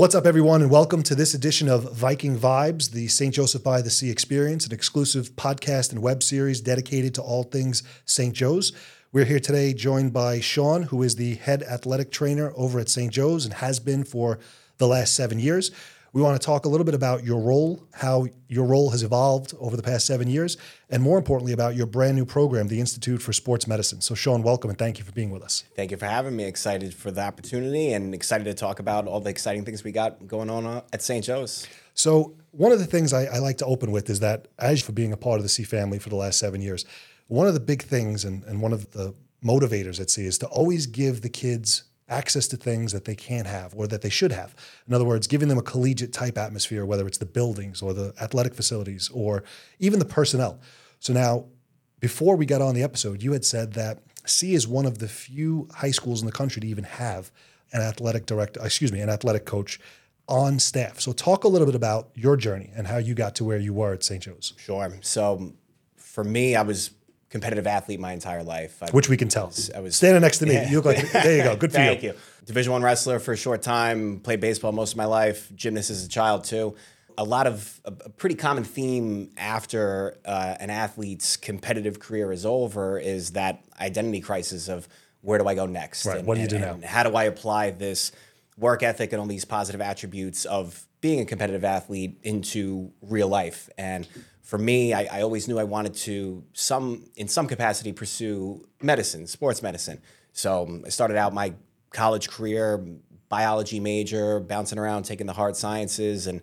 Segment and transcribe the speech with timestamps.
[0.00, 3.34] What's up, everyone, and welcome to this edition of Viking Vibes, the St.
[3.34, 7.82] Joseph by the Sea experience, an exclusive podcast and web series dedicated to all things
[8.06, 8.34] St.
[8.34, 8.72] Joe's.
[9.12, 13.12] We're here today joined by Sean, who is the head athletic trainer over at St.
[13.12, 14.38] Joe's and has been for
[14.78, 15.70] the last seven years.
[16.12, 19.54] We want to talk a little bit about your role, how your role has evolved
[19.60, 20.56] over the past seven years,
[20.88, 24.00] and more importantly, about your brand new program, the Institute for Sports Medicine.
[24.00, 25.62] So, Sean, welcome and thank you for being with us.
[25.76, 26.44] Thank you for having me.
[26.44, 30.26] Excited for the opportunity and excited to talk about all the exciting things we got
[30.26, 31.24] going on uh, at St.
[31.24, 31.68] Joe's.
[31.94, 34.90] So, one of the things I, I like to open with is that, as for
[34.90, 36.84] being a part of the Sea family for the last seven years,
[37.28, 40.46] one of the big things and, and one of the motivators at Sea is to
[40.48, 44.32] always give the kids access to things that they can't have or that they should
[44.32, 44.54] have.
[44.86, 48.12] In other words, giving them a collegiate type atmosphere, whether it's the buildings or the
[48.20, 49.44] athletic facilities or
[49.78, 50.60] even the personnel.
[50.98, 51.46] So now,
[52.00, 55.08] before we got on the episode, you had said that Sea is one of the
[55.08, 57.30] few high schools in the country to even have
[57.72, 59.78] an athletic director, excuse me, an athletic coach
[60.28, 61.00] on staff.
[61.00, 63.72] So talk a little bit about your journey and how you got to where you
[63.72, 64.22] were at St.
[64.22, 64.54] Joe's.
[64.56, 64.92] Sure.
[65.02, 65.52] So
[65.96, 66.90] for me, I was
[67.30, 68.82] competitive athlete my entire life.
[68.82, 69.52] I Which we can tell.
[69.74, 70.54] I was- standing next to me.
[70.54, 70.68] Yeah.
[70.68, 71.56] You look like there you go.
[71.56, 71.84] Good for you.
[71.86, 72.10] Thank you.
[72.10, 72.16] you.
[72.44, 74.20] Division one wrestler for a short time.
[74.20, 75.50] Played baseball most of my life.
[75.54, 76.74] Gymnast as a child too.
[77.18, 82.44] A lot of a, a pretty common theme after uh, an athlete's competitive career is
[82.46, 84.88] over is that identity crisis of
[85.20, 86.06] where do I go next?
[86.06, 86.18] Right.
[86.18, 86.72] And, What do you and- do now?
[86.74, 88.10] and how do I apply this
[88.56, 93.68] work ethic and all these positive attributes of being a competitive athlete into real life?
[93.78, 94.08] And
[94.50, 99.28] for me, I, I always knew I wanted to some in some capacity pursue medicine,
[99.28, 100.00] sports medicine.
[100.32, 101.54] So um, I started out my
[101.90, 102.84] college career
[103.28, 106.40] biology major, bouncing around, taking the hard sciences, and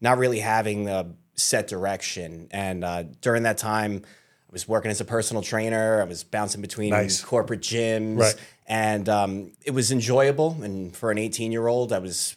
[0.00, 2.48] not really having a set direction.
[2.50, 6.00] And uh, during that time, I was working as a personal trainer.
[6.00, 7.22] I was bouncing between Nice.
[7.22, 8.36] corporate gyms, Right.
[8.68, 10.62] and um, it was enjoyable.
[10.62, 12.36] And for an 18 year old, I was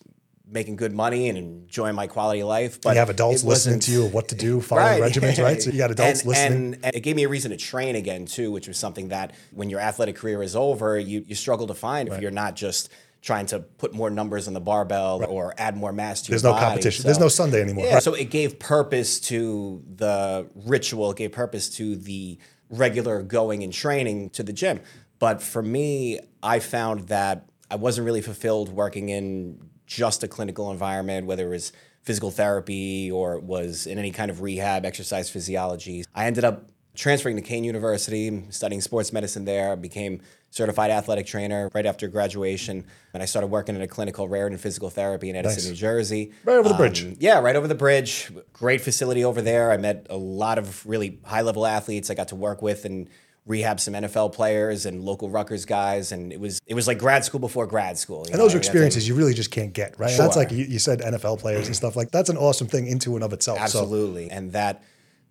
[0.54, 2.80] making good money and enjoying my quality of life.
[2.82, 5.62] But You have adults listening to you what to do, following regimens, right?
[5.62, 6.74] So you got adults and, listening.
[6.76, 9.34] And, and it gave me a reason to train again too, which was something that
[9.52, 12.90] when your athletic career is over, you you struggle to find if you're not just
[13.22, 16.32] trying to put more numbers on the barbell or add more mass to.
[16.32, 16.66] There's your no body.
[16.66, 17.04] competition.
[17.06, 17.86] There's no Sunday anymore.
[17.86, 18.04] Yeah, Right.
[18.04, 21.12] so it gave purpose to the ritual.
[21.12, 22.38] It gave purpose to the
[22.70, 24.82] regular going and training to the gym.
[25.20, 30.72] But for me, I found that I wasn't really fulfilled working in just a clinical
[30.72, 31.72] environment, whether it was
[32.02, 36.04] physical therapy or it was in any kind of rehab, exercise physiology.
[36.14, 39.72] I ended up transferring to Kean University, studying sports medicine there.
[39.72, 44.28] I became certified athletic trainer right after graduation, and I started working at a clinical
[44.28, 45.70] rare Raritan Physical Therapy in Edison, Nice.
[45.70, 46.32] New Jersey.
[46.44, 47.04] Right over the bridge.
[47.04, 48.32] Um, yeah, right over the bridge.
[48.52, 49.72] Great facility over there.
[49.72, 53.10] I met a lot of really high level athletes I got to work with and
[53.46, 56.12] rehab some NFL players and local Rutgers guys.
[56.12, 58.24] And it was it was like grad school before grad school.
[58.24, 58.38] And know?
[58.40, 60.16] those are experiences you really just can't get, right?
[60.18, 63.16] That's like you, you said NFL players and stuff like that's an awesome thing into
[63.16, 63.58] and of itself.
[63.60, 64.32] So Absolutely.
[64.32, 64.84] And that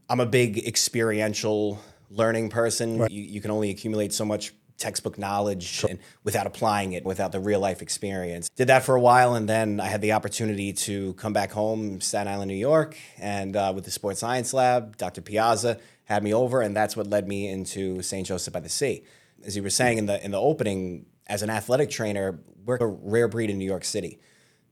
[0.09, 1.81] I'm a big experiential
[2.11, 3.07] learning person.
[3.11, 7.41] You, you can only accumulate so much textbook knowledge and without applying it, without the
[7.41, 8.49] real life experience.
[8.57, 12.01] Did that for a while, and then I had the opportunity to come back home,
[12.01, 15.21] Staten Island, New York, and uh, with the Sports Science Lab, Dr.
[15.21, 18.27] Piazza had me over, and that's what led me into St.
[18.27, 19.05] Joseph by the Sea.
[19.45, 22.87] As you were saying in the in the opening, as an athletic trainer, we're a
[22.87, 24.21] rare breed in New York City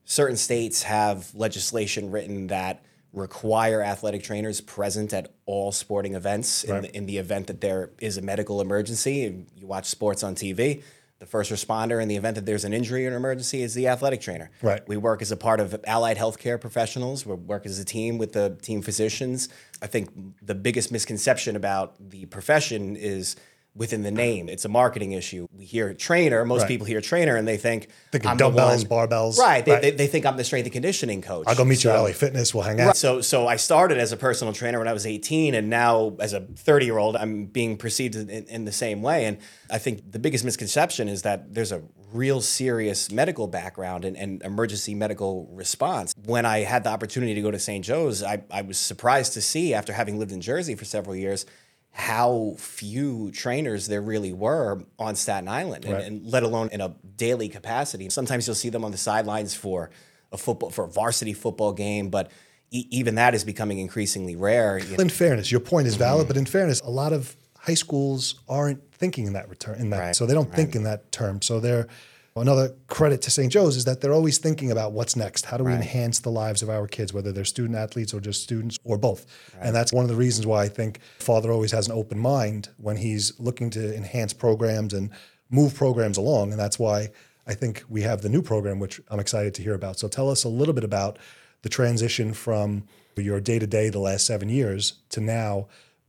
[0.05, 2.83] certain states have legislation written that
[3.13, 7.91] require athletic trainers present at all sporting events in, the, in the event that there
[7.99, 9.45] is a medical emergency.
[9.55, 10.83] You watch sports on TV.
[11.19, 13.87] The first responder in the event that there's an injury or an emergency is the
[13.87, 14.49] athletic trainer.
[14.63, 14.81] Right.
[14.87, 17.27] We work as a part of allied healthcare professionals.
[17.27, 19.47] We work as a team with the team physicians.
[19.83, 20.09] I think
[20.41, 23.35] the biggest misconception about the profession is
[23.73, 24.49] within the name.
[24.49, 25.47] It's a marketing issue.
[25.53, 26.43] We hear trainer.
[26.43, 26.67] Most Right.
[26.67, 29.37] people hear trainer and they think Thinking I'm the dumbbells, one- barbells.
[29.37, 29.63] Right.
[29.65, 29.81] They, Right.
[29.81, 31.45] They, they think I'm the strength and conditioning coach.
[31.47, 32.53] I'll go meet you at So- LA Fitness.
[32.53, 32.87] We'll hang out.
[32.87, 32.95] Right.
[32.97, 36.33] So, so I started as a personal trainer when I was 18, and now as
[36.33, 39.23] a 30 year old, I'm being perceived in, in the same way.
[39.25, 39.37] And
[39.69, 41.81] I think the biggest misconception is that there's a
[42.11, 46.13] real serious medical background and, and emergency medical response.
[46.25, 47.85] When I had the opportunity to go to St.
[47.85, 51.45] Joe's, I, I was surprised to see, after having lived in Jersey for several years,
[51.93, 56.03] how few trainers there really were on Staten Island, and, Right.
[56.05, 58.09] and let alone in a daily capacity.
[58.09, 59.89] Sometimes you'll see them on the sidelines for
[60.31, 62.31] a football for a varsity football game, but
[62.71, 64.77] e- even that is becoming increasingly rare.
[64.79, 65.01] you know.
[65.01, 66.27] in fairness, your point is valid, Mm-hmm.
[66.29, 69.99] but in fairness, a lot of high schools aren't thinking in that return in that,
[69.99, 71.41] Right, so they don't think in that term.
[71.41, 71.87] So they're
[72.35, 73.51] another credit to St.
[73.51, 75.45] Joe's is that they're always thinking about what's next.
[75.45, 78.43] How do we enhance the lives of our kids, whether they're student athletes or just
[78.43, 79.25] students or both?
[79.59, 82.69] And that's one of the reasons why I think father always has an open mind
[82.77, 85.09] when he's looking to enhance programs and
[85.49, 86.51] move programs along.
[86.51, 87.09] And that's why
[87.45, 89.99] I think we have the new program, which I'm excited to hear about.
[89.99, 91.19] So tell us a little bit about
[91.63, 92.85] the transition from
[93.17, 95.67] your day to day the last seven years to now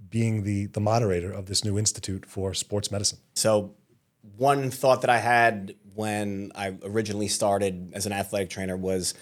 [0.09, 3.19] being the the moderator of this new institute for sports medicine.
[3.35, 3.75] So,
[4.37, 9.15] one thought that I had when I originally started as an athletic trainer was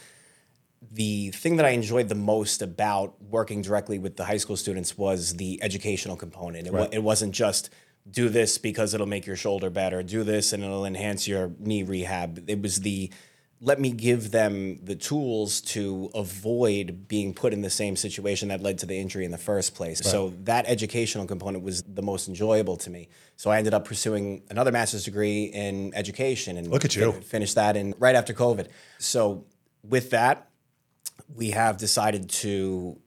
[0.93, 4.97] the thing that I enjoyed the most about working directly with the high school students
[4.97, 6.67] was the educational component.
[6.67, 6.89] It, right.
[6.93, 7.71] it wasn't just
[8.11, 11.83] do this because it'll make your shoulder better, do this and it'll enhance your knee
[11.83, 12.43] rehab.
[12.49, 13.11] It was the
[13.63, 18.63] let me give them the tools to avoid being put in the same situation that
[18.63, 20.03] led to the injury in the first place.
[20.03, 20.11] Right.
[20.11, 23.09] So that educational component was the most enjoyable to me.
[23.37, 27.57] So I ended up pursuing another master's degree in education and look at you finished
[27.57, 28.69] that in right after COVID.
[28.99, 29.45] So
[29.83, 30.49] with that,
[31.35, 32.99] we have decided to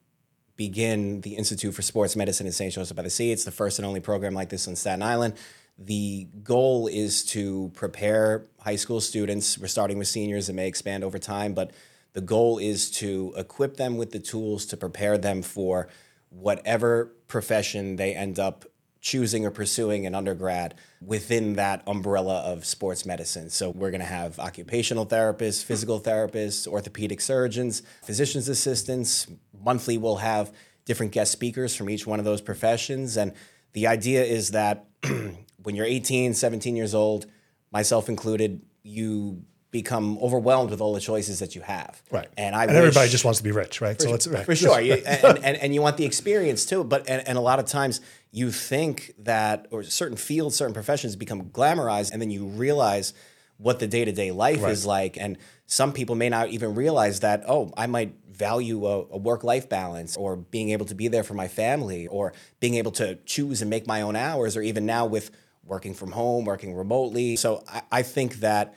[0.56, 2.74] begin the Institute for Sports Medicine in St.
[2.74, 3.32] Joseph by the Sea.
[3.32, 5.34] It's the first and only program like this on Staten Island.
[5.78, 9.58] The goal is to prepare high school students.
[9.58, 11.72] We're starting with seniors, it may expand over time, but
[12.14, 15.90] the goal is to equip them with the tools to prepare them for
[16.30, 18.66] whatever profession they end up
[19.02, 23.50] choosing or pursuing in undergrad within that umbrella of sports medicine.
[23.50, 29.28] So we're going to have occupational therapists, physical therapists, orthopedic surgeons, physician's assistants.
[29.62, 30.54] Monthly, we'll have
[30.86, 33.18] different guest speakers from each one of those professions.
[33.18, 33.34] And
[33.74, 34.86] the idea is that
[35.64, 37.26] when you're 18, 17 years old,
[37.72, 42.02] myself included, you become overwhelmed with all the choices that you have.
[42.12, 42.28] Right.
[42.38, 44.00] And I and wish, everybody just wants to be rich, right?
[44.00, 44.46] So it's right.
[44.46, 44.80] for sure.
[44.80, 46.84] you, and, and, and, you want the experience too.
[46.84, 48.00] But and, and a lot of times
[48.32, 53.14] you think that or certain fields, certain professions become glamorized, and then you realize
[53.58, 54.72] what the day to day life right.
[54.72, 55.18] is like.
[55.18, 59.44] And some people may not even realize that, oh, I might value a, a work
[59.44, 63.16] life balance or being able to be there for my family or being able to
[63.26, 65.32] choose and make my own hours or even now with
[65.64, 67.36] working from home, working remotely.
[67.36, 68.76] So I, I think that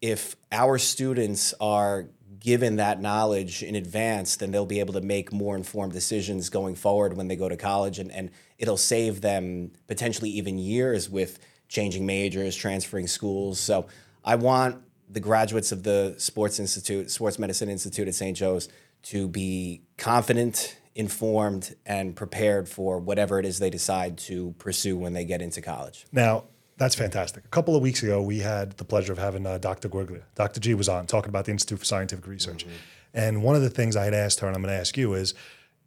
[0.00, 5.32] if our students are given that knowledge in advance, then they'll be able to make
[5.32, 9.72] more informed decisions going forward when they go to college, and, and it'll save them
[9.86, 11.38] potentially even years with
[11.68, 13.58] changing majors, transferring schools.
[13.58, 13.86] So
[14.22, 18.36] I want the graduates of the Sports Institute, Sports Medicine Institute at St.
[18.36, 18.68] Joe's
[19.04, 25.12] to be confident, informed, and prepared for whatever it is they decide to pursue when
[25.12, 26.06] they get into college.
[26.12, 26.44] Now,
[26.76, 27.44] that's fantastic.
[27.44, 29.88] A couple of weeks ago, we had the pleasure of having uh, Dr.
[29.88, 30.22] Guiglia.
[30.34, 30.60] Dr.
[30.60, 32.64] G was on talking about the Institute for Scientific Research.
[32.64, 32.76] Mm-hmm.
[33.14, 35.14] And one of the things I had asked her, and I'm going to ask you,
[35.14, 35.34] is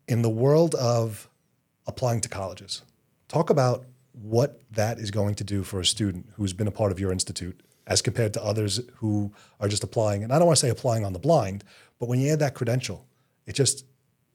[0.07, 1.29] in the world of
[1.85, 2.83] applying to colleges,
[3.27, 6.91] talk about what that is going to do for a student who's been a part
[6.91, 10.23] of your institute as compared to others who are just applying.
[10.23, 11.63] And I don't want to say applying on the blind,
[11.99, 13.05] but when you add that credential,
[13.45, 13.85] it just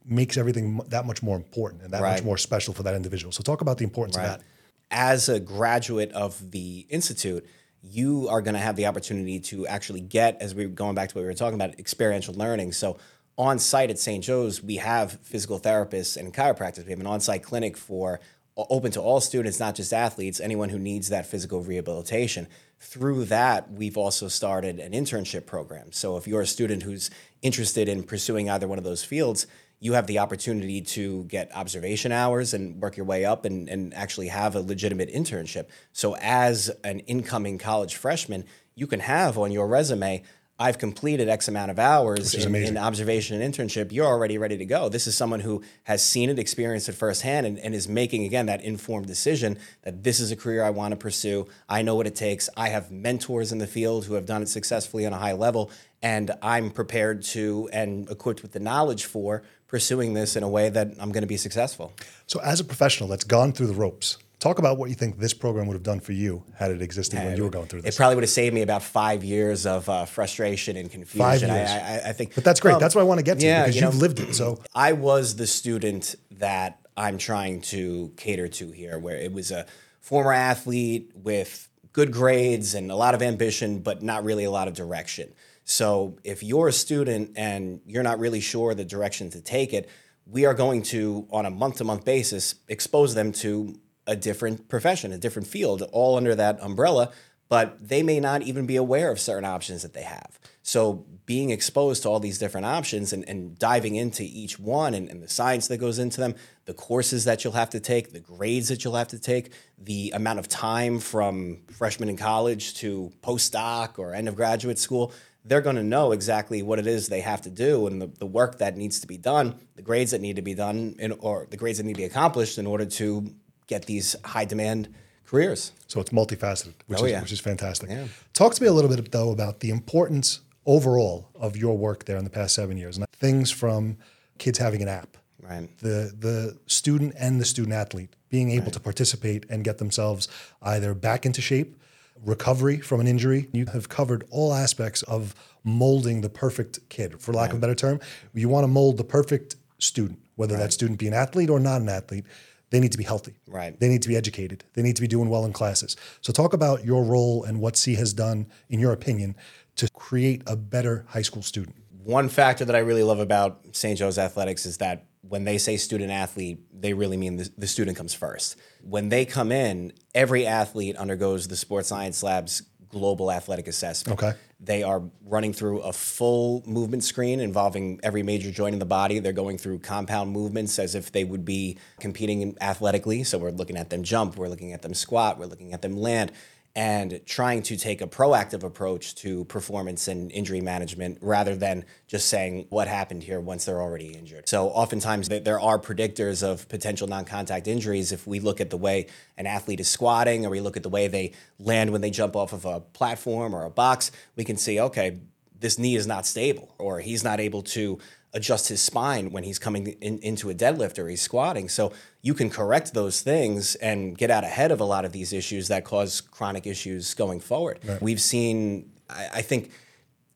[0.04, 2.12] makes everything that much more important and that right.
[2.12, 3.32] much more special for that individual.
[3.32, 4.24] So talk about the importance right.
[4.26, 4.44] of that.
[4.90, 7.46] As a graduate of the institute,
[7.82, 11.08] you are going to have the opportunity to actually get, as we are going back
[11.08, 12.72] to what we were talking about, experiential learning.
[12.72, 12.98] So
[13.36, 14.22] on site at St.
[14.22, 16.84] Joe's, we have physical therapists and chiropractors.
[16.84, 18.20] We have an on site clinic for
[18.56, 22.46] open to all students, not just athletes, anyone who needs that physical rehabilitation.
[22.78, 25.92] Through that, we've also started an internship program.
[25.92, 27.10] So if you're a student who's
[27.40, 29.46] interested in pursuing either one of those fields,
[29.82, 33.92] you have the opportunity to get observation hours and work your way up and, and
[33.94, 35.66] actually have a legitimate internship.
[35.92, 38.44] So, as an incoming college freshman,
[38.76, 40.22] you can have on your resume,
[40.56, 44.64] I've completed X amount of hours in, in, observation and internship, you're already ready to
[44.64, 44.88] go.
[44.88, 48.46] This is someone who has seen it, experienced it firsthand, and, and is making, again,
[48.46, 51.48] that informed decision that this is a career I want to pursue.
[51.68, 52.48] I know what it takes.
[52.56, 55.72] I have mentors in the field who have done it successfully on a high level,
[56.00, 60.68] and I'm prepared to and equipped with the knowledge for pursuing this in a way
[60.68, 61.94] that I'm going to be successful.
[62.26, 65.32] So, as a professional that's gone through the ropes, talk about what you think this
[65.32, 67.94] program would have done for you had it existed when you were going through this.
[67.94, 71.18] It probably would have saved me about five years of uh, frustration and confusion.
[71.18, 71.70] Five years.
[71.70, 72.74] I, I, I think, but that's great.
[72.74, 74.34] Um, that's what I want to get to yeah, because you have lived it.
[74.34, 79.50] So I was the student that I'm trying to cater to here, where it was
[79.50, 79.64] a
[80.00, 84.68] former athlete with good grades and a lot of ambition, but not really a lot
[84.68, 85.32] of direction.
[85.64, 89.88] So if you're a student and you're not really sure the direction to take it,
[90.26, 94.68] we are going to, on a month to month basis, expose them to a different
[94.68, 97.10] profession, a different field, all under that umbrella,
[97.48, 100.38] but they may not even be aware of certain options that they have.
[100.62, 105.08] So being exposed to all these different options and, and diving into each one and,
[105.08, 108.20] and, the science that goes into them, the courses that you'll have to take, the
[108.20, 113.12] grades that you'll have to take, the amount of time from freshman in college to
[113.22, 115.12] postdoc or end of graduate school,
[115.44, 118.26] they're going to know exactly what it is they have to do and the, the
[118.26, 121.46] work that needs to be done, the grades that need to be done, in, or
[121.50, 123.34] the grades that need to be accomplished in order to
[123.66, 124.88] get these high demand
[125.26, 125.72] careers.
[125.88, 127.20] So it's multifaceted, which Oh, is yeah.
[127.22, 127.90] which is fantastic.
[127.90, 128.06] Yeah.
[128.34, 132.16] Talk to me a little bit though about the importance overall of your work there
[132.16, 133.96] in the past seven years, and things from
[134.38, 135.68] kids having an app, Right.
[135.78, 140.28] the the student and the student athlete being able to participate and get themselves
[140.62, 141.76] either back into shape,
[142.24, 143.48] recovery from an injury.
[143.52, 147.74] You have covered all aspects of molding the perfect kid, for lack of a better
[147.74, 148.00] term.
[148.34, 151.80] You want to mold the perfect student, whether that student be an athlete or not
[151.80, 152.24] an athlete.
[152.70, 153.34] They need to be healthy.
[153.46, 153.78] Right.
[153.78, 154.64] They need to be educated.
[154.72, 155.96] They need to be doing well in classes.
[156.22, 159.36] So talk about your role and what Sea has done, in your opinion,
[159.76, 161.76] to create a better high school student.
[162.02, 163.98] One factor that I really love about St.
[163.98, 167.96] Joe's athletics is that when they say student athlete, they really mean the, the student
[167.96, 168.56] comes first.
[168.82, 174.22] When they come in, every athlete undergoes the Sports Science Lab's global athletic assessment.
[174.22, 174.36] Okay.
[174.60, 179.18] They are running through a full movement screen involving every major joint in the body.
[179.18, 183.24] They're going through compound movements as if they would be competing athletically.
[183.24, 185.96] So we're looking at them jump, we're looking at them squat, we're looking at them
[185.96, 186.32] land,
[186.74, 192.28] and trying to take a proactive approach to performance and injury management rather than just
[192.28, 194.48] saying what happened here once they're already injured.
[194.48, 199.08] So oftentimes there are predictors of potential non-contact injuries if we look at the way
[199.36, 202.36] an athlete is squatting or we look at the way they land when they jump
[202.36, 205.18] off of a platform or a box, we can see okay,
[205.60, 207.98] this knee is not stable or he's not able to
[208.34, 211.68] adjust his spine when he's coming in, into a deadlift or he's squatting.
[211.68, 215.32] So you can correct those things and get out ahead of a lot of these
[215.32, 217.80] issues that cause chronic issues going forward.
[218.00, 219.70] We've seen, I, I think,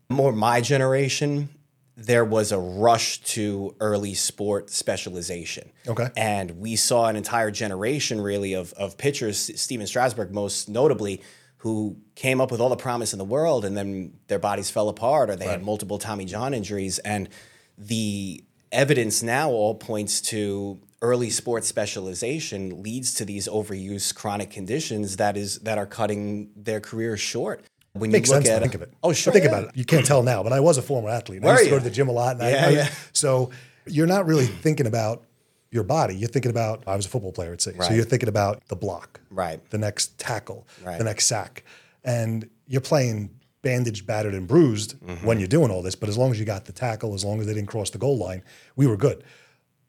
[0.08, 1.48] more my generation,
[1.96, 5.70] there was a rush to early sport specialization.
[5.88, 6.08] Okay.
[6.16, 11.22] And we saw an entire generation really of, of pitchers, Stephen Strasburg most notably,
[11.58, 14.90] who came up with all the promise in the world and then their bodies fell
[14.90, 16.98] apart or they had multiple Tommy John injuries.
[16.98, 17.30] And
[17.78, 18.42] the
[18.72, 25.36] evidence now all points to early sports specialization leads to these overuse chronic conditions that
[25.36, 27.62] is that are cutting their careers short.
[27.92, 28.92] When Makes you look sense at think of it.
[29.02, 29.32] Oh, sure.
[29.32, 29.50] Think yeah.
[29.52, 29.76] about it.
[29.76, 31.42] You can't tell now, but I was a former athlete.
[31.42, 32.36] I Were used to go to the gym a lot.
[32.36, 32.88] And I- Yeah, I- yeah.
[33.14, 33.50] So
[33.86, 35.24] you're not really thinking about
[35.70, 36.14] your body.
[36.14, 37.76] You're thinking about, I was a football player at City.
[37.78, 37.94] So Right.
[37.96, 39.60] you're thinking about the block, Right.
[39.70, 40.98] the next tackle, Right.
[40.98, 41.64] the next sack.
[42.04, 43.30] And you're playing
[43.70, 45.26] bandaged, battered, and bruised Mm-hmm.
[45.26, 45.94] when you're doing all this.
[46.00, 47.98] But as long as you got the tackle, as long as they didn't cross the
[48.06, 48.42] goal line,
[48.76, 49.18] we were good.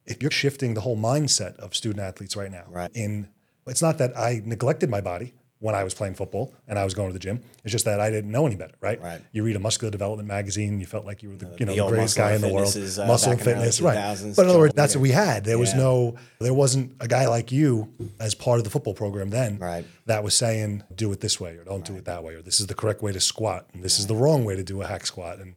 [0.05, 2.91] If you're shifting the whole mindset of student athletes right now, Right.
[2.93, 3.27] in
[3.67, 6.93] it's not that I neglected my body when I was playing football and I was
[6.93, 7.41] going to the gym.
[7.63, 9.01] It's just that I didn't know any better, right?
[9.01, 9.21] Right.
[9.31, 11.81] You read a muscular development magazine, you felt like you were the, you know the
[11.83, 12.75] the greatest guy in the world.
[12.75, 13.97] Is, uh, muscle and fitness, right?
[13.97, 15.43] 2000s, But in other words, that's what we had.
[15.45, 19.29] There was no, there wasn't a guy like you as part of the football program
[19.31, 19.85] then Right.
[20.05, 22.59] that was saying do it this way or don't do it that way or this
[22.59, 24.87] is the correct way to squat and this is the wrong way to do a
[24.87, 25.55] hack squat and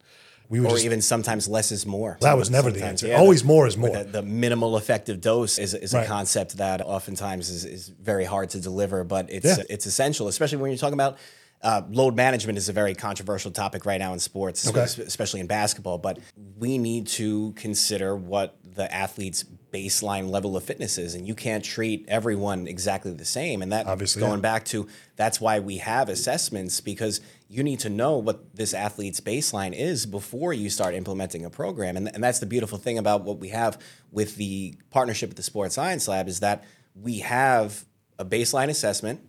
[0.50, 2.19] we would or just even sometimes less is more.
[2.21, 3.16] That was never the Sometimes, answer.
[3.16, 3.90] Always more is more.
[3.97, 6.07] The, the minimal effective dose is, is a Right.
[6.09, 9.62] concept that oftentimes is, is very hard to deliver, but it's Yeah.
[9.71, 11.16] it's essential, especially when you're talking about
[11.62, 14.80] uh, load management is a very controversial topic right now in sports, Okay.
[15.02, 15.99] especially in basketball.
[15.99, 16.19] But
[16.59, 21.62] we need to consider what the athlete's baseline level of fitness is, and you can't
[21.62, 23.61] treat everyone exactly the same.
[23.61, 24.50] And that Obviously, going yeah.
[24.52, 27.21] back to that's why we have assessments because
[27.52, 31.97] you need to know what this athlete's baseline is before you start implementing a program.
[31.97, 33.76] And, and that's the beautiful thing about what we have
[34.12, 36.62] with the partnership with the sports science lab is that
[36.95, 37.85] we have
[38.19, 39.21] a baseline assessment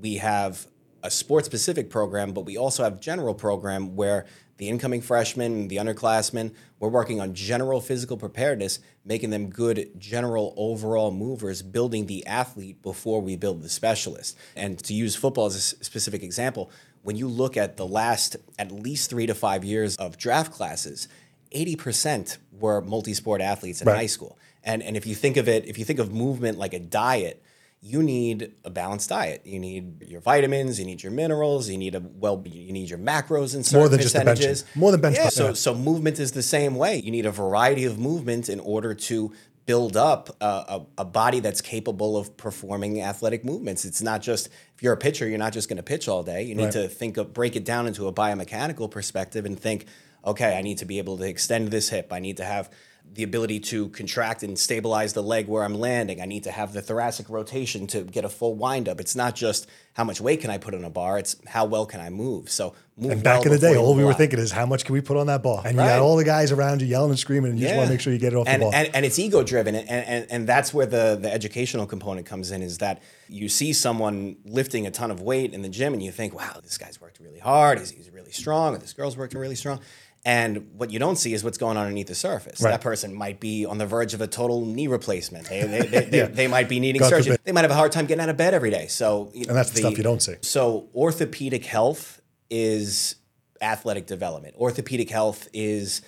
[0.00, 0.66] we have
[1.02, 5.76] a sports specific program but we also have general program where the incoming freshmen the
[5.76, 12.26] underclassmen we're working on general physical preparedness making them good general overall movers building the
[12.26, 14.36] athlete before we build the specialist.
[14.56, 16.70] And to use football as a specific example
[17.04, 21.06] when you look at the last at least three to five years of draft classes
[21.54, 23.96] 80% were multi-sport athletes in Right.
[23.96, 26.74] high school and, and if you think of it if you think of movement like
[26.74, 27.40] a diet
[27.86, 29.42] you need a balanced diet.
[29.44, 32.98] You need your vitamins, you need your minerals, you need a well, you need your
[32.98, 34.64] macros and certain More than just the percentages.
[34.74, 36.96] More than bench Yeah, so so movement is the same way.
[36.96, 39.32] You need a variety of movement in order to
[39.66, 43.84] build up a, a, a body that's capable of performing athletic movements.
[43.84, 46.42] It's not just if you're a pitcher, you're not just going to pitch all day.
[46.42, 46.72] You need Right.
[46.72, 49.86] to think of break it down into a biomechanical perspective and think,
[50.24, 52.12] okay, I need to be able to extend this hip.
[52.12, 52.70] I need to have
[53.12, 56.20] the ability to contract and stabilize the leg where I'm landing.
[56.20, 59.00] I need to have the thoracic rotation to get a full wind up.
[59.00, 61.86] It's not just how much weight can I put on a bar, it's how well
[61.86, 62.50] can I move.
[62.50, 64.18] So move And back well in the day, all we were out.
[64.18, 65.62] thinking is how much can we put on that bar?
[65.64, 67.86] And you got all the guys around you yelling and screaming, and you just want
[67.86, 68.74] to make sure you get it off and, the ball.
[68.74, 69.76] And, and it's ego driven.
[69.76, 73.72] And, and, and that's where the, the educational component comes in is that you see
[73.72, 77.00] someone lifting a ton of weight in the gym and you think, wow, this guy's
[77.00, 77.78] worked really hard.
[77.78, 78.74] He's, he's really strong.
[78.74, 79.78] Or this girl's working really strong.
[80.26, 82.60] And what you don't see is what's going on underneath the surface.
[82.62, 82.70] Right.
[82.70, 85.48] That person might be on the verge of a total knee replacement.
[85.48, 86.26] They, they, they, Yeah.
[86.26, 87.32] they might be needing God surgery.
[87.32, 87.40] forbid.
[87.44, 88.86] They might have a hard time getting out of bed every day.
[88.86, 90.36] So, And that's the stuff you don't see.
[90.40, 93.16] So, orthopedic health is
[93.60, 94.54] athletic development.
[94.56, 96.00] Orthopedic health is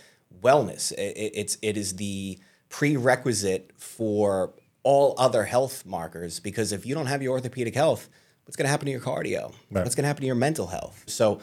[0.43, 0.93] wellness.
[0.99, 2.39] I- I- it's it is the
[2.71, 8.09] prerequisite for all other health markers because if you don't have your orthopedic health,
[8.45, 9.53] what's going to happen to your cardio?
[9.71, 9.83] Right.
[9.83, 11.03] What's going to happen to your mental health?
[11.07, 11.41] So,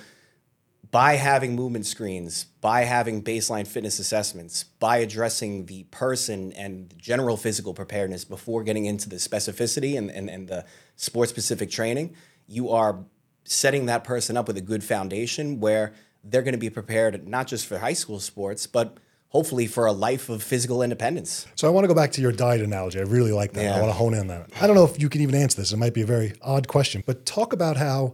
[0.93, 7.35] by having movement screens, by having baseline fitness assessments, by addressing the person and general
[7.35, 10.63] physical preparedness before getting into the specificity and, and, and the
[10.95, 12.15] sport specific training,
[12.47, 13.00] you are
[13.43, 17.47] setting that person up with a good foundation where they're going to be prepared not
[17.47, 21.47] just for high school sports, but hopefully for a life of physical independence.
[21.55, 23.00] So I want to go back to your diet analogy.
[23.00, 23.77] I really like that.
[23.77, 24.51] I want to hone in on that.
[24.62, 25.73] I don't know if you can even answer this.
[25.73, 28.13] It might be a very odd question, but talk about how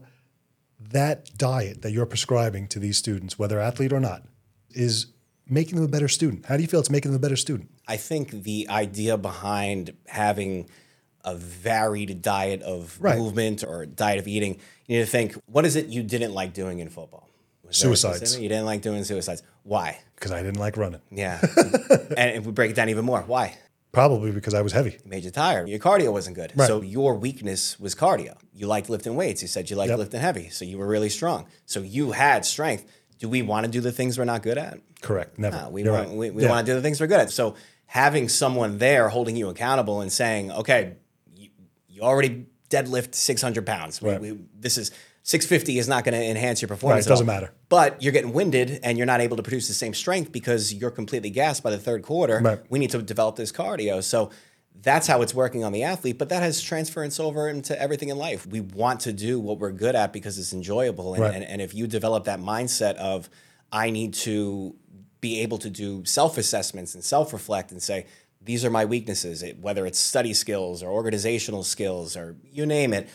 [0.79, 4.23] that diet that you're prescribing to these students, whether athlete or not,
[4.71, 5.07] is
[5.47, 6.45] making them a better student.
[6.45, 7.69] How do you feel it's making them a better student?
[7.87, 10.69] I think the idea behind having
[11.25, 13.17] a varied diet of Right.
[13.17, 14.57] movement or diet of eating,
[14.87, 17.27] you need to think, what is it you didn't like doing in football?
[17.65, 18.39] Was Suicides.
[18.39, 19.43] You didn't like doing suicides.
[19.63, 19.99] Why?
[20.15, 21.01] Because I didn't like running.
[21.11, 21.39] Yeah.
[22.17, 23.57] and if we break it down even more, why?
[23.91, 24.91] Probably because I was heavy.
[24.91, 25.67] It made you tired.
[25.67, 26.53] Your cardio wasn't good.
[26.55, 26.67] Right.
[26.67, 28.37] So your weakness was cardio.
[28.53, 29.41] You liked lifting weights.
[29.41, 29.97] You said you liked Yep.
[29.99, 30.49] lifting heavy.
[30.49, 31.47] So you were really strong.
[31.65, 32.85] So you had strength.
[33.17, 34.79] Do we want to do the things we're not good at?
[35.01, 35.39] Correct.
[35.39, 35.57] Never.
[35.57, 36.17] No, we You're want right.
[36.17, 36.49] we, we Yeah.
[36.49, 37.31] want to do the things we're good at.
[37.31, 37.55] So
[37.87, 40.93] having someone there holding you accountable and saying, okay,
[41.35, 41.49] you,
[41.87, 44.01] you already deadlift 600 pounds.
[44.01, 44.91] We- we- this is
[45.29, 47.05] 650 is not going to enhance your performance.
[47.05, 47.51] Right, at doesn't matter.
[47.69, 50.89] But you're getting winded and you're not able to produce the same strength because you're
[50.89, 52.39] completely gassed by the third quarter.
[52.39, 52.59] Right.
[52.67, 54.03] We need to develop this cardio.
[54.03, 54.31] So
[54.81, 58.17] that's how it's working on the athlete, but that has transference over into everything in
[58.17, 58.47] life.
[58.47, 61.13] We want to do what we're good at because it's enjoyable.
[61.13, 61.35] And, Right.
[61.35, 63.29] and, and if you develop that mindset of,
[63.71, 64.75] I need to
[65.21, 68.07] be able to do self assessments and self reflect and say,
[68.41, 72.93] these are my weaknesses, it, whether it's study skills or organizational skills or you name
[72.93, 73.07] it,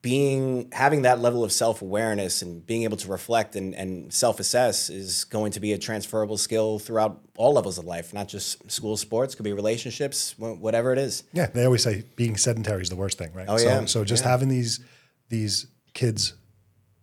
[0.00, 4.38] being having that level of self awareness and being able to reflect and, and self
[4.40, 8.70] assess is going to be a transferable skill throughout all levels of life, not just
[8.70, 11.24] school sports, could be relationships, whatever it is.
[11.32, 13.46] Yeah, they always say being sedentary is the worst thing, right?
[13.48, 13.84] Oh, so, yeah.
[13.86, 14.30] So just Yeah.
[14.30, 14.80] having these
[15.28, 16.34] these kids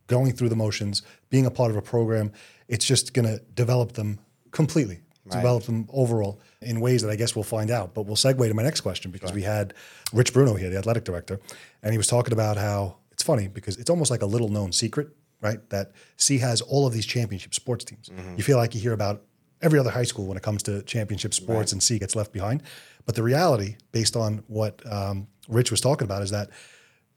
[0.08, 2.32] going through the motions, being a part of a program,
[2.68, 4.20] it's just going to develop them
[4.52, 7.94] completely, develop them overall in ways that I guess we'll find out.
[7.94, 9.74] But we'll segue to my next question because we had
[10.14, 11.40] Rich Bruno here, the athletic director,
[11.82, 14.72] and he was talking about how it's funny because it's almost like a little known
[14.72, 15.10] secret,
[15.42, 15.68] right?
[15.70, 18.10] That Sea has all of these championship sports teams.
[18.38, 19.24] You feel like you hear about
[19.62, 22.62] every other high school when it comes to championship sports and Sea gets left behind.
[23.06, 26.50] But the reality, based on what um, Rich was talking about, is that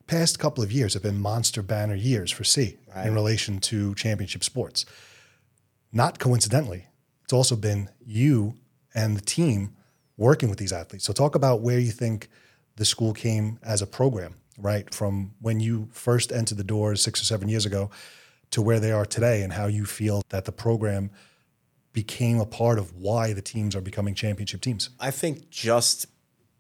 [0.07, 4.42] past couple of years have been monster banner years for Sea in relation to championship
[4.44, 4.87] sports.
[5.92, 6.87] Not coincidentally,
[7.29, 8.55] it's also been you
[8.95, 9.77] and the team
[10.17, 11.05] working with these athletes.
[11.05, 12.31] So talk about where you think
[12.77, 14.93] the school came as a program, right?
[14.95, 17.91] From when you first entered the doors six or seven years ago
[18.53, 21.11] to where they are today and how you feel that the program
[21.93, 24.88] became a part of why the teams are becoming championship teams.
[24.99, 26.07] I think just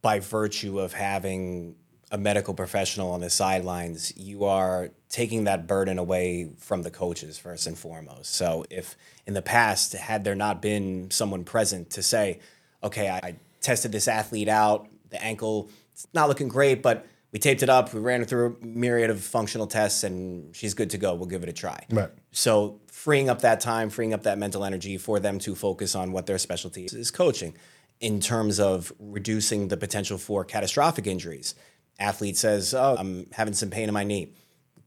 [0.02, 1.76] by virtue of having
[2.10, 7.38] a medical professional on the sidelines, you are taking that burden away from the coaches
[7.38, 8.34] first and foremost.
[8.34, 12.40] So if in the past had there not been someone present to say,
[12.82, 17.38] okay, I, I tested this athlete out, the ankle it's not looking great, but we
[17.38, 20.90] taped it up, we ran her through a myriad of functional tests, and she's good
[20.90, 21.14] to go.
[21.14, 21.84] We'll give it a try.
[21.90, 22.10] Right.
[22.30, 26.12] So freeing up that time, freeing up that mental energy for them to focus on
[26.12, 27.54] what their specialty is, is coaching
[28.00, 31.54] in terms of reducing the potential for catastrophic injuries.
[31.98, 34.32] Athlete says, "Oh, I'm having some pain in my knee."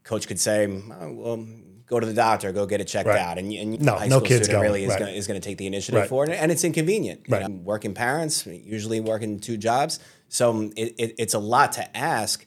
[0.04, 1.46] Coach could say, oh, "Well,
[1.86, 3.18] go to the doctor, go get it checked Right.
[3.18, 4.98] out." And, and No, high no school kid's student really is right.
[4.98, 6.08] going to take the initiative Right.
[6.08, 7.22] for it, and it's inconvenient.
[7.28, 7.48] You Right.
[7.48, 11.96] know, working parents usually working two jobs, so um, it, it, it's a lot to
[11.96, 12.46] ask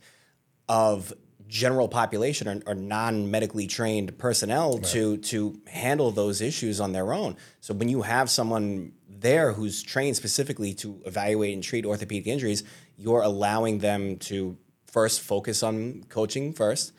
[0.68, 1.14] of
[1.48, 7.38] general population or, or non-medically trained personnel to to handle those issues on their own.
[7.62, 12.64] So when you have someone there who's trained specifically to evaluate and treat orthopedic injuries,
[12.98, 16.94] you're allowing them to first focus on coaching first,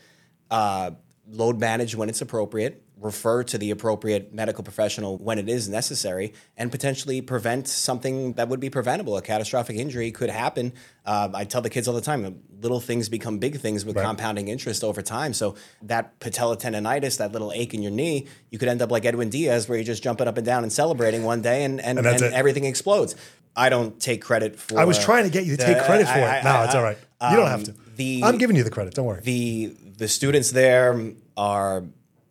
[0.51, 0.91] uh,
[1.29, 6.33] load manage when it's appropriate, refer to the appropriate medical professional when it is necessary,
[6.57, 9.17] and potentially prevent something that would be preventable.
[9.17, 10.73] A catastrophic injury could happen.
[11.05, 14.49] Uh, I tell the kids all the time, little things become big things with compounding
[14.49, 15.35] interest over time.
[15.35, 19.05] So that patella tendonitis, that little ache in your knee, you could end up like
[19.05, 21.99] Edwin Diaz, where you're just jumping up and down and celebrating one day, and and,
[21.99, 23.15] And and everything explodes.
[23.55, 24.79] I don't take credit for.
[24.79, 26.45] I was trying to get you to take credit for I- it.
[26.45, 26.99] No, I- it's all right.
[27.31, 27.75] You don't have to.
[27.97, 28.95] the- I'm giving you the credit.
[28.95, 29.21] Don't worry.
[29.23, 31.85] the the students there are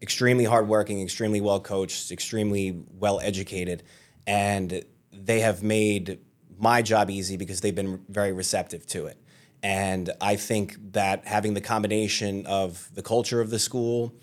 [0.06, 3.82] extremely hardworking, extremely well coached, extremely well educated,
[4.28, 6.20] and they have made
[6.60, 9.18] my job easy because they've been very receptive to it.
[9.64, 14.14] And I think that having the combination of the culture of the school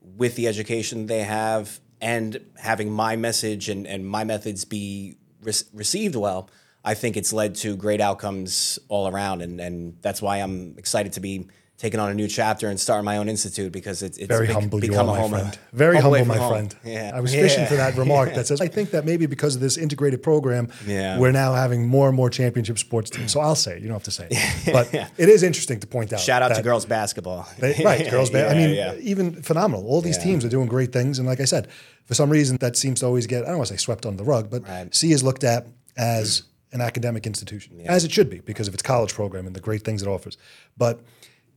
[0.00, 5.52] with the education they have and having my message and, and my methods be re-
[5.74, 6.48] received well,
[6.82, 9.42] I think it's led to great outcomes all around.
[9.42, 11.46] And, and that's why I'm excited to be
[11.78, 14.54] taking on a new chapter and starting my own institute because it's, it's very big,
[14.56, 14.82] humble.
[14.82, 15.58] You become are, a my home, friend.
[15.74, 16.50] Very humble, my home.
[16.50, 16.76] friend.
[16.84, 17.12] Yeah.
[17.14, 19.76] I was fishing for that remark that says, I think that maybe because of this
[19.76, 21.18] integrated program, Yeah.
[21.18, 23.32] we're now having more and more championship sports teams.
[23.32, 23.82] So I'll say it.
[23.82, 24.72] You don't have to say it.
[24.72, 26.20] But it is interesting to point out.
[26.20, 27.46] Shout out to girls basketball.
[27.58, 28.30] they- right, girls.
[28.30, 28.94] ba- I mean, yeah.
[29.00, 29.86] even phenomenal.
[29.86, 30.24] All these Yeah.
[30.24, 31.18] teams are doing great things.
[31.18, 31.68] And like I said,
[32.06, 34.16] for some reason, that seems to always get, I don't want to say swept under
[34.16, 34.94] the rug, but Right.
[34.94, 38.82] Sea is looked at as an academic institution, as it should be because of its
[38.82, 40.38] college program and the great things it offers.
[40.78, 41.00] But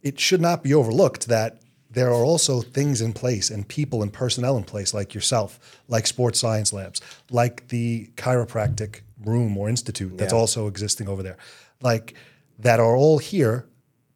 [0.01, 1.59] it should not be overlooked that
[1.91, 6.05] there are also things in place and people and personnel in place like yourself, like
[6.05, 10.39] sports science labs, like the chiropractic room or institute that's Yeah.
[10.39, 11.37] also existing over there,
[11.81, 12.13] like
[12.59, 13.65] that are all here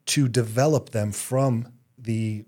[0.06, 1.68] to develop them from
[1.98, 2.44] the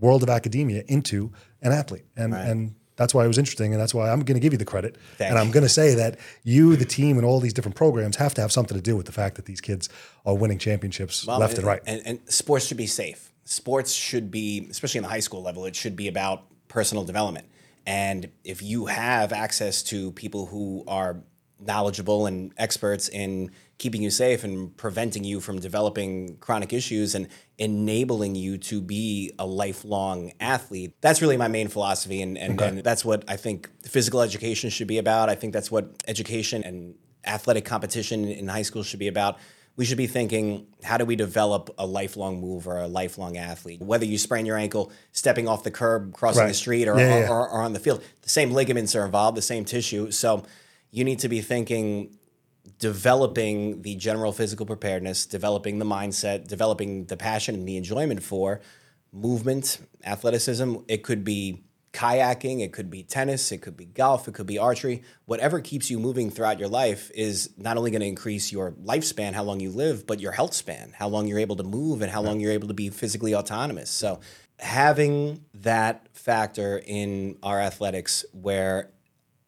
[0.00, 2.04] world of academia into an athlete.
[2.16, 2.48] And Right.
[2.48, 4.64] and that's why it was interesting, and that's why I'm going to give you the
[4.64, 4.96] credit.
[5.18, 8.16] Thank and I'm going to say that you, the team, and all these different programs
[8.16, 9.88] have to have something to do with the fact that these kids
[10.24, 11.82] are winning championships Well, left and right.
[11.86, 13.32] And, and sports should be safe.
[13.44, 17.46] Sports should be, especially in the high school level, it should be about personal development.
[17.86, 21.18] And if you have access to people who are
[21.60, 27.28] knowledgeable and experts in keeping you safe and preventing you from developing chronic issues and
[27.58, 32.22] enabling you to be a lifelong athlete, that's really my main philosophy.
[32.22, 35.28] And, and, and that's what I think physical education should be about.
[35.28, 36.94] I think that's what education and
[37.26, 39.38] athletic competition in high school should be about
[39.76, 43.80] we should be thinking how do we develop a lifelong move or a lifelong athlete
[43.80, 47.30] whether you sprain your ankle stepping off the curb crossing the street or, Yeah, yeah.
[47.30, 50.44] Or, or on the field the same ligaments are involved the same tissue so
[50.90, 52.16] you need to be thinking
[52.78, 58.60] developing the general physical preparedness developing the mindset developing the passion and the enjoyment for
[59.12, 60.76] movement athleticism.
[60.88, 64.58] It could be kayaking it could be tennis it could be golf it could be
[64.58, 65.02] archery.
[65.26, 69.32] Whatever keeps you moving throughout your life is not only going to increase your lifespan
[69.32, 72.10] how long you live but your health span how long you're able to move and
[72.10, 73.90] how long you're able to be physically autonomous.
[73.90, 74.20] So
[74.58, 78.90] having that factor in our athletics where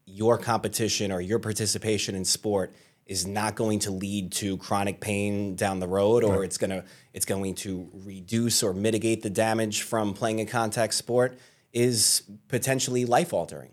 [0.04, 2.72] your competition or your participation in sport
[3.06, 6.84] is not going to lead to chronic pain down the road or it's going to
[7.12, 11.38] it's going to reduce or mitigate the damage from playing a contact sport
[11.72, 13.70] is potentially life altering.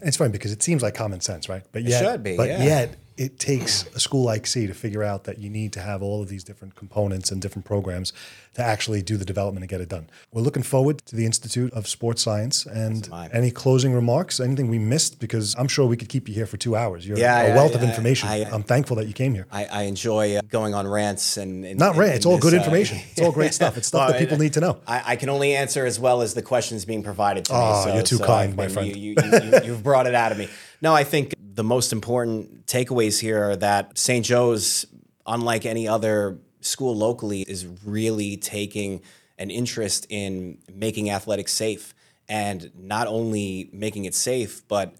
[0.00, 1.62] And it's funny because it seems like common sense, right?
[1.72, 2.62] But yet, should be, but yeah.
[2.62, 6.02] yet it takes a school like Sea to figure out that you need to have
[6.02, 8.12] all of these different components and different programs
[8.54, 10.08] to actually do the development and get it done.
[10.32, 14.78] We're looking forward to the Institute of Sports Science and any closing remarks, anything we
[14.78, 17.06] missed, because I'm sure we could keep you here for two hours.
[17.06, 18.28] You're Yeah, a wealth of information.
[18.28, 19.46] I- I'm thankful that you came here.
[19.50, 22.54] I, I enjoy uh, going on rants and, and Not rant, it's all this, good
[22.54, 22.98] uh, information.
[23.10, 23.76] It's all great stuff.
[23.76, 24.78] It's stuff Well, that people need to know.
[24.86, 27.58] I, I can only answer as well as the questions being provided to me.
[27.60, 28.88] Oh, So, you're too so kind, my friend.
[28.88, 30.48] You, you, you, you've brought it out of me.
[30.80, 34.24] No, I think the most important takeaways here are that St.
[34.24, 34.86] Joe's,
[35.26, 39.02] unlike any other school locally, is really taking
[39.38, 41.96] an interest in making athletics safe
[42.28, 44.94] and not only making it safe, but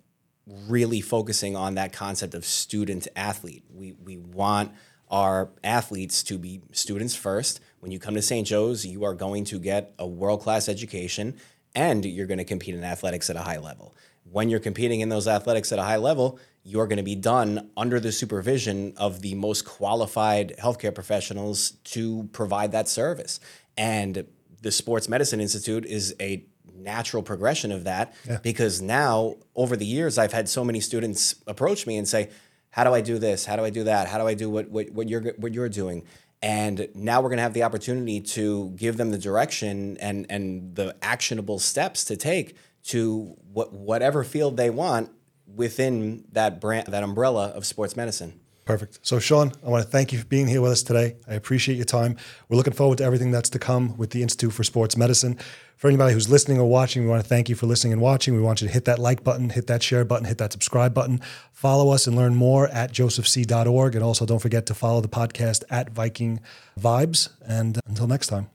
[0.67, 3.63] really focusing on that concept of student athlete.
[3.73, 4.73] We, we want
[5.13, 7.61] our athletes to be students first.
[7.79, 8.45] When you come to St.
[8.45, 11.37] Joe's, you are going to get a world class education
[11.77, 13.95] and you're going to compete in athletics at a high level.
[14.31, 17.71] When you're competing in those athletics at a high level, you're going to be done
[17.77, 23.41] under the supervision of the most qualified healthcare professionals to provide that service.
[23.77, 24.27] And
[24.61, 30.19] the Sports Medicine Institute is a natural progression of that because now over the years
[30.19, 32.31] I've had so many students approach me and say,
[32.71, 33.45] "How do I do this?
[33.47, 34.09] How do I do that?
[34.09, 36.05] How do I do what what, what you're what you're doing?"
[36.41, 40.75] And now we're going to have the opportunity to give them the direction and and
[40.75, 45.11] the actionable steps to take to what whatever field they want
[45.55, 48.41] within that brand that umbrella of sports medicine.
[48.69, 48.99] Perfect.
[49.01, 51.17] So, Sean, I want to thank you for being here with us today.
[51.27, 52.19] I appreciate your time.
[52.51, 55.39] We're looking forward to everything that's to come with the Institute for Sports Medicine.
[55.79, 58.35] For anybody who's listening or watching, we want to thank you for listening and watching.
[58.35, 60.93] We want you to hit that like button, hit that share button, hit that subscribe
[60.93, 61.23] button.
[61.51, 63.95] Follow us and learn more at josephsea.org.
[63.95, 66.41] And also don't forget to follow the podcast at Viking
[66.79, 67.31] Vibes.
[67.47, 68.51] And uh, until next time,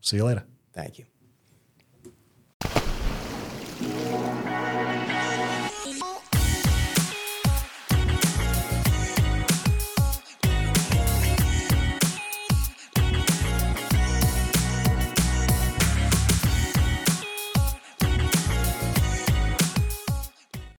[0.00, 0.42] see you later.
[0.72, 1.11] Thank you.